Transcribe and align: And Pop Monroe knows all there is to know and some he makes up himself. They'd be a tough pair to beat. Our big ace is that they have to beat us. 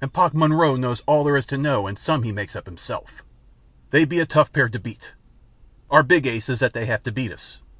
And 0.00 0.12
Pop 0.12 0.32
Monroe 0.34 0.76
knows 0.76 1.02
all 1.04 1.24
there 1.24 1.36
is 1.36 1.46
to 1.46 1.58
know 1.58 1.88
and 1.88 1.98
some 1.98 2.22
he 2.22 2.30
makes 2.30 2.54
up 2.54 2.66
himself. 2.66 3.24
They'd 3.90 4.08
be 4.08 4.20
a 4.20 4.24
tough 4.24 4.52
pair 4.52 4.68
to 4.68 4.78
beat. 4.78 5.14
Our 5.90 6.04
big 6.04 6.28
ace 6.28 6.48
is 6.48 6.60
that 6.60 6.74
they 6.74 6.86
have 6.86 7.02
to 7.02 7.10
beat 7.10 7.32
us. 7.32 7.58